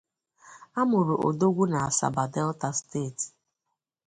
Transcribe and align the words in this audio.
A 0.79 0.81
mụrụ 0.89 1.15
Odogwu 1.27 1.63
na 1.71 1.79
Asaba, 1.87 2.23
Delta 2.33 2.69
State. 2.81 3.21